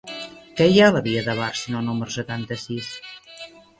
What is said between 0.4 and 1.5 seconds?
Què hi ha a la via de